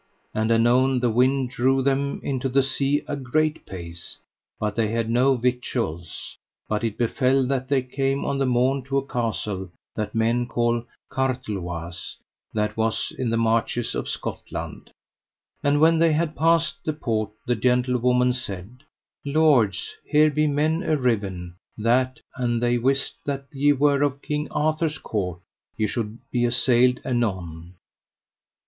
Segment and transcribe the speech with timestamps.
[0.33, 4.17] And anon the wind drove them into the sea a great pace,
[4.59, 6.35] but they had no victuals:
[6.67, 10.83] but it befell that they came on the morn to a castle that men call
[11.11, 12.15] Carteloise,
[12.51, 14.89] that was in the marches of Scotland.
[15.61, 18.77] And when they had passed the port, the gentlewoman said:
[19.23, 24.97] Lords, here be men arriven that, an they wist that ye were of King Arthur's
[24.97, 25.41] court,
[25.77, 27.75] ye should be assailed anon.